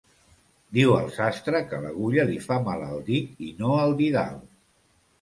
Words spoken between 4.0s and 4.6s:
didal.